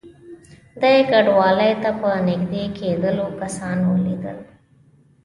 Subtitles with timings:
[0.81, 4.37] دې کنډوالې ته په نږدې کېدلو کسان ولیدل.